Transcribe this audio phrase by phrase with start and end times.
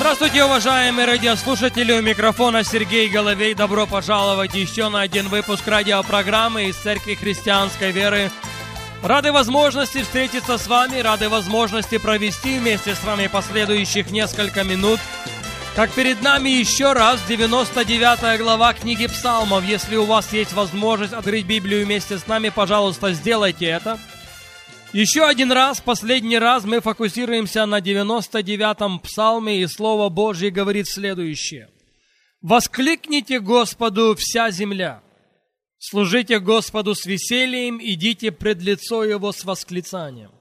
[0.00, 1.92] Здравствуйте, уважаемые радиослушатели!
[1.92, 3.52] У микрофона Сергей Головей.
[3.52, 8.30] Добро пожаловать еще на один выпуск радиопрограммы из Церкви Христианской Веры.
[9.02, 15.00] Рады возможности встретиться с вами, рады возможности провести вместе с вами последующих несколько минут.
[15.76, 19.66] Как перед нами еще раз 99 глава книги Псалмов.
[19.66, 23.98] Если у вас есть возможность открыть Библию вместе с нами, пожалуйста, сделайте это–
[24.92, 31.70] еще один раз, последний раз мы фокусируемся на 99-м псалме, и Слово Божье говорит следующее.
[32.42, 35.02] «Воскликните Господу вся земля,
[35.78, 40.32] служите Господу с весельем, идите пред лицо Его с восклицанием.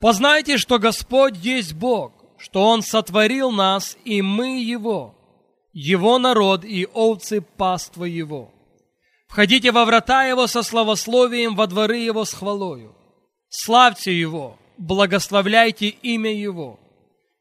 [0.00, 5.14] Познайте, что Господь есть Бог, что Он сотворил нас, и мы Его,
[5.72, 8.54] Его народ и овцы паства Его.
[9.28, 12.94] Входите во врата Его со славословием, во дворы Его с хвалою.
[13.48, 16.78] Славьте Его, благословляйте имя Его,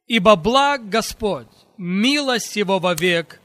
[0.08, 3.42] ибо благ Господь, милость Его вовек,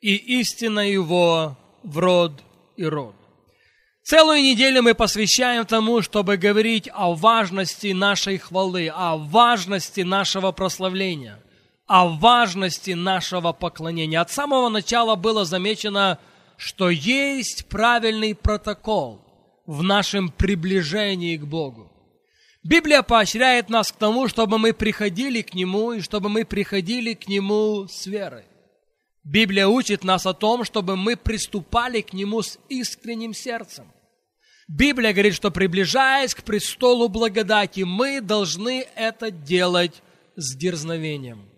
[0.00, 2.42] и истина Его в род
[2.76, 3.14] и род.
[4.04, 11.38] Целую неделю мы посвящаем тому, чтобы говорить о важности нашей хвалы, о важности нашего прославления,
[11.86, 14.20] о важности нашего поклонения.
[14.20, 16.18] От самого начала было замечено,
[16.56, 19.24] что есть правильный протокол
[19.66, 21.91] в нашем приближении к Богу.
[22.64, 27.26] Библия поощряет нас к тому, чтобы мы приходили к Нему и чтобы мы приходили к
[27.26, 28.44] Нему с верой.
[29.24, 33.92] Библия учит нас о том, чтобы мы приступали к Нему с искренним сердцем.
[34.68, 40.02] Библия говорит, что приближаясь к престолу благодати, мы должны это делать
[40.36, 41.48] с дерзновением.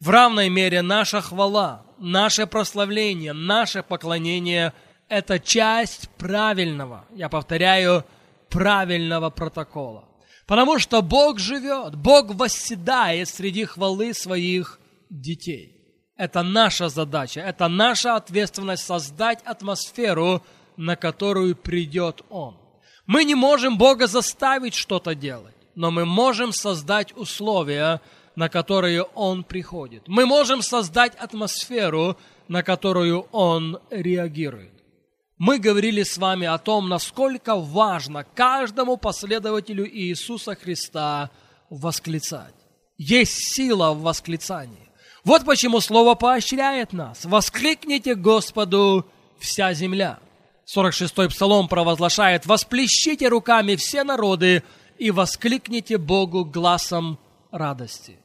[0.00, 4.72] В равной мере наша хвала, наше прославление, наше поклонение–
[5.08, 8.04] это часть правильного, я повторяю,
[8.48, 10.07] правильного протокола.
[10.48, 15.76] Потому что Бог живет, Бог восседает среди хвалы своих детей.
[16.16, 20.42] Это наша задача, это наша ответственность создать атмосферу,
[20.78, 22.56] на которую придет Он.
[23.06, 28.00] Мы не можем Бога заставить что-то делать, но мы можем создать условия,
[28.34, 30.04] на которые Он приходит.
[30.08, 32.16] Мы можем создать атмосферу,
[32.48, 34.77] на которую Он реагирует
[35.38, 41.30] мы говорили с вами о том, насколько важно каждому последователю Иисуса Христа
[41.70, 42.54] восклицать.
[42.96, 44.90] Есть сила в восклицании.
[45.24, 47.24] Вот почему Слово поощряет нас.
[47.24, 49.06] «Воскликните Господу
[49.38, 50.18] вся земля».
[50.74, 54.64] 46-й псалом провозглашает «Восплещите руками все народы
[54.98, 57.18] и воскликните Богу глазом
[57.50, 58.18] радости».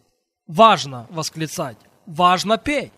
[0.47, 2.91] Важно восклицать, важно петь.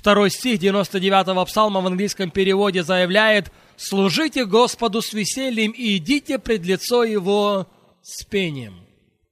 [0.00, 6.64] Второй стих 99-го псалма в английском переводе заявляет «Служите Господу с весельем и идите пред
[6.64, 7.66] лицо Его
[8.00, 8.80] с пением».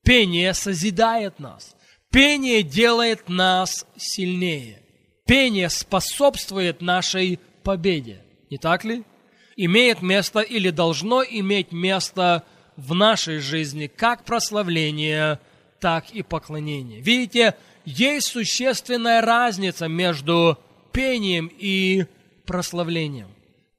[0.05, 1.75] Пение созидает нас.
[2.11, 4.83] Пение делает нас сильнее.
[5.27, 8.21] Пение способствует нашей победе.
[8.51, 9.05] Не так ли?
[9.57, 12.45] Имеет место или должно иметь место
[12.77, 15.41] в нашей жизни как прославление,
[15.81, 17.01] так и поклонение.
[17.01, 17.55] Видите,
[17.89, 20.59] есть существенная разница между
[20.93, 22.05] пением и
[22.45, 23.29] прославлением.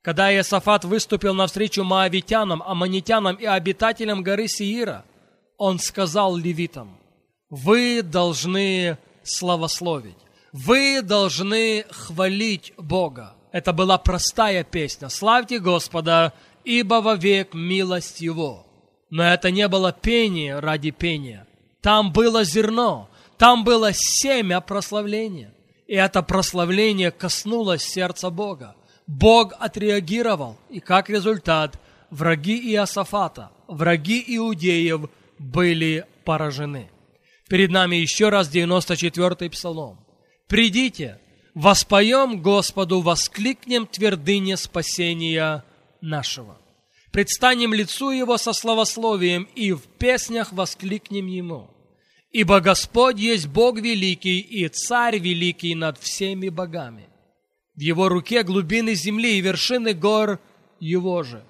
[0.01, 5.05] Когда Иосафат выступил навстречу моавитянам, аммонитянам и обитателям горы Сиира,
[5.57, 6.97] он сказал левитам,
[7.51, 10.17] вы должны славословить,
[10.53, 13.35] вы должны хвалить Бога.
[13.51, 15.09] Это была простая песня.
[15.09, 16.33] Славьте Господа,
[16.63, 18.65] ибо вовек милость Его.
[19.11, 21.45] Но это не было пение ради пения.
[21.81, 23.08] Там было зерно,
[23.39, 25.53] там было семя прославления.
[25.87, 28.75] И это прославление коснулось сердца Бога.
[29.07, 31.79] Бог отреагировал, и как результат
[32.11, 35.09] враги Иосафата, враги иудеев
[35.39, 36.91] были поражены.
[37.47, 40.05] Перед нами еще раз 94-й псалом.
[40.47, 41.19] «Придите,
[41.55, 45.63] воспоем Господу, воскликнем твердыне спасения
[46.01, 46.57] нашего.
[47.11, 51.69] Предстанем лицу Его со славословием и в песнях воскликнем Ему.
[52.31, 57.09] Ибо Господь есть Бог великий и Царь великий над всеми богами.
[57.75, 60.39] В Его руке глубины земли и вершины гор
[60.79, 61.43] Его же.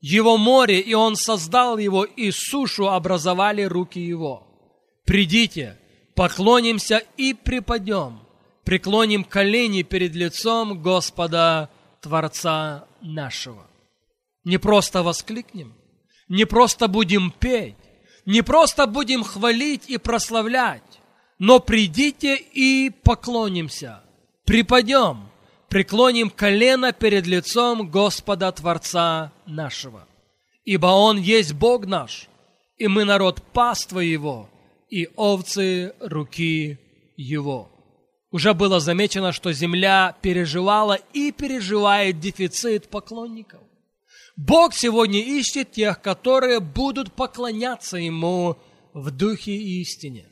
[0.00, 4.46] Его море, и Он создал его, и сушу образовали руки Его.
[5.04, 5.78] Придите,
[6.14, 8.20] поклонимся и припадем,
[8.64, 11.70] преклоним колени перед лицом Господа
[12.02, 13.66] Творца нашего.
[14.44, 15.74] Не просто воскликнем,
[16.28, 17.76] не просто будем петь,
[18.26, 20.82] не просто будем хвалить и прославлять,
[21.38, 24.02] но придите и поклонимся,
[24.44, 25.28] припадем,
[25.68, 30.06] преклоним колено перед лицом Господа Творца нашего.
[30.64, 32.28] Ибо Он есть Бог наш,
[32.76, 34.50] и мы народ паства Его,
[34.90, 36.78] и овцы руки
[37.16, 37.70] Его.
[38.32, 43.60] Уже было замечено, что земля переживала и переживает дефицит поклонников.
[44.36, 48.58] Бог сегодня ищет тех, которые будут поклоняться Ему
[48.92, 50.26] в духе и истине.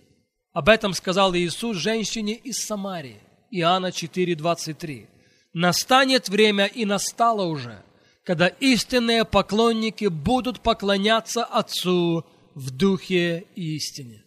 [0.52, 3.20] Об этом сказал Иисус женщине из Самарии,
[3.50, 5.06] Иоанна 4,23.
[5.54, 7.82] Настанет время, и настало уже,
[8.24, 14.22] когда истинные поклонники будут поклоняться Отцу в духе и истине.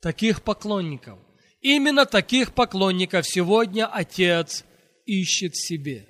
[0.00, 1.18] Таких поклонников,
[1.60, 4.64] именно таких поклонников сегодня Отец
[5.06, 6.08] ищет себе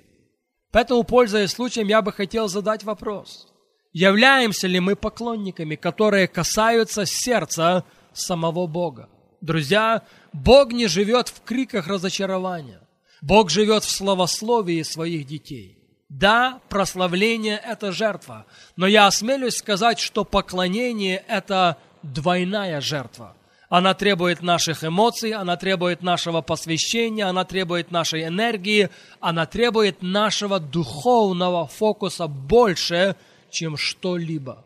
[0.71, 3.47] Поэтому, пользуясь случаем, я бы хотел задать вопрос.
[3.93, 7.83] Являемся ли мы поклонниками, которые касаются сердца
[8.13, 9.09] самого Бога?
[9.41, 12.79] Друзья, Бог не живет в криках разочарования.
[13.21, 15.77] Бог живет в словословии своих детей.
[16.07, 18.45] Да, прославление– это жертва,
[18.75, 23.35] но я осмелюсь сказать, что поклонение– это двойная жертва–
[23.71, 28.89] она требует наших эмоций, она требует нашего посвящения, она требует нашей энергии,
[29.21, 33.15] она требует нашего духовного фокуса больше,
[33.49, 34.65] чем что-либо.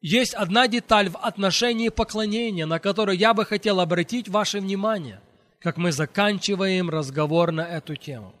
[0.00, 5.20] Есть одна деталь в отношении поклонения, на которую я бы хотел обратить ваше внимание,
[5.60, 8.32] как мы заканчиваем разговор на эту тему.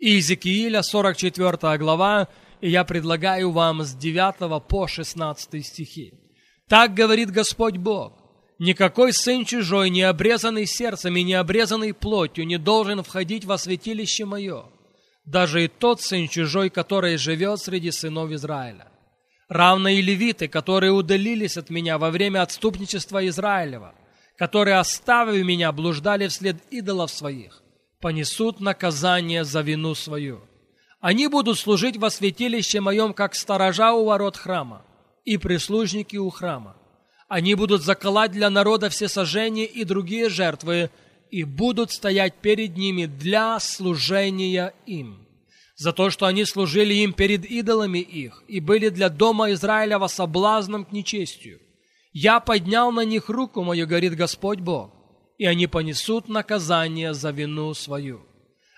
[0.00, 2.26] Иезекииля, 44 глава,
[2.60, 6.12] и я предлагаю вам с 9 по 16 стихи.
[6.68, 8.23] Так говорит Господь Бог.
[8.58, 14.24] Никакой сын чужой, не обрезанный сердцем и не обрезанный плотью, не должен входить во святилище
[14.24, 14.66] мое.
[15.24, 18.86] Даже и тот сын чужой, который живет среди сынов Израиля.
[19.48, 23.94] Равно и левиты, которые удалились от меня во время отступничества Израилева,
[24.36, 27.62] которые, оставив меня, блуждали вслед идолов своих,
[28.00, 30.40] понесут наказание за вину свою.
[31.00, 34.84] Они будут служить во святилище моем, как сторожа у ворот храма
[35.24, 36.76] и прислужники у храма
[37.28, 40.90] они будут заколать для народа все сожжения и другие жертвы,
[41.30, 45.26] и будут стоять перед ними для служения им.
[45.76, 50.84] За то, что они служили им перед идолами их и были для дома Израилева соблазном
[50.84, 51.60] к нечестию.
[52.12, 54.92] Я поднял на них руку мою, говорит Господь Бог,
[55.36, 58.20] и они понесут наказание за вину свою.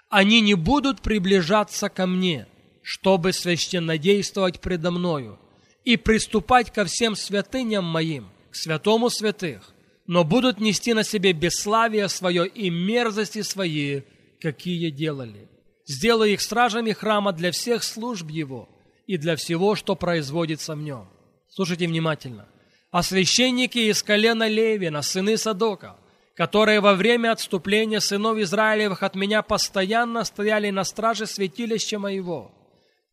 [0.09, 2.47] Они не будут приближаться ко мне,
[2.81, 5.39] чтобы священнодействовать предо мною
[5.85, 9.73] и приступать ко всем святыням моим, святому святых,
[10.07, 14.03] но будут нести на себе бесславие свое и мерзости свои,
[14.41, 15.49] какие делали.
[15.87, 18.69] Сделай их стражами храма для всех служб его
[19.07, 21.09] и для всего, что производится в нем.
[21.49, 22.47] Слушайте внимательно.
[22.91, 25.97] А священники из колена Левина, сыны Садока,
[26.35, 32.53] которые во время отступления сынов Израилевых от меня постоянно стояли на страже святилища моего,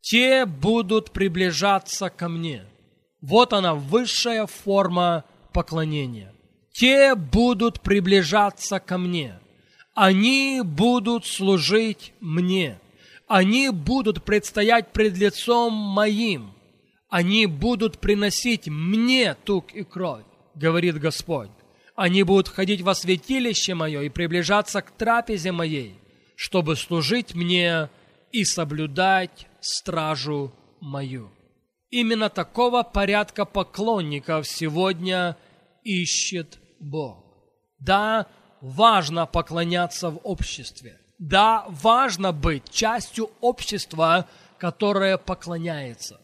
[0.02, 2.66] те будут приближаться ко мне.
[3.22, 5.24] Вот она, высшая форма
[5.54, 6.34] поклонения.
[6.74, 9.40] Те будут приближаться ко мне.
[9.94, 12.80] Они будут служить мне.
[13.28, 16.52] Они будут предстоять пред лицом моим.
[17.10, 21.52] Они будут приносить мне тук и кровь, говорит Господь.
[21.96, 25.96] Они будут ходить во святилище мое и приближаться к трапезе моей,
[26.36, 27.90] чтобы служить мне
[28.32, 31.30] и соблюдать стражу мою.
[31.94, 35.38] Именно такого порядка поклонников сегодня
[35.84, 37.24] ищет Бог.
[37.78, 38.26] Да,
[38.62, 41.00] важно поклоняться в обществе.
[41.20, 46.20] Да, важно быть частью общества, которое поклоняется.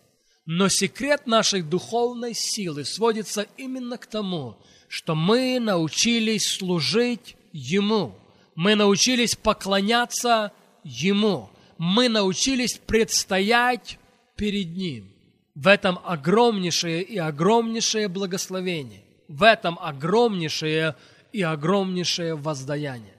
[0.47, 4.57] Но секрет нашей духовной силы сводится именно к тому,
[4.87, 8.15] что мы научились служить Ему.
[8.55, 10.51] Мы научились поклоняться
[10.83, 11.51] Ему.
[11.77, 13.99] Мы научились предстоять
[14.35, 15.18] перед Ним.
[15.61, 19.03] В этом огромнейшее и огромнейшее благословение.
[19.27, 20.95] В этом огромнейшее
[21.33, 23.17] и огромнейшее воздаяние.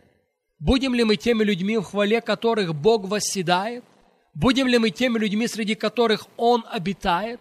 [0.59, 3.85] Будем ли мы теми людьми, в хвале которых Бог восседает?
[4.33, 7.41] Будем ли мы теми людьми, среди которых Он обитает?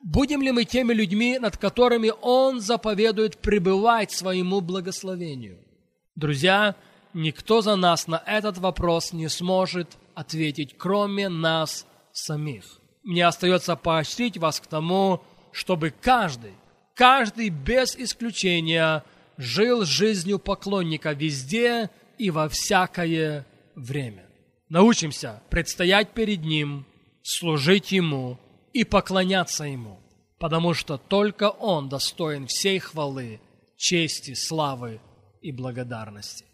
[0.00, 5.58] Будем ли мы теми людьми, над которыми Он заповедует пребывать своему благословению?
[6.14, 6.76] Друзья,
[7.14, 14.36] никто за нас на этот вопрос не сможет ответить, кроме нас самих мне остается поощрить
[14.36, 15.22] вас к тому,
[15.52, 16.54] чтобы каждый,
[16.94, 19.04] каждый без исключения
[19.36, 23.46] жил жизнью поклонника везде и во всякое
[23.76, 24.26] время.
[24.68, 26.84] Научимся предстоять перед Ним
[27.22, 28.40] служить Ему
[28.72, 30.00] и поклоняться Ему,
[30.38, 33.40] потому что только Он достоин всей хвалы,
[33.76, 35.00] чести, славы
[35.42, 36.44] и благодарности.